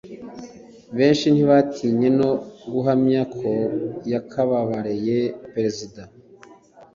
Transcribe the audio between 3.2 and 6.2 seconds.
ko yakababareye perezida.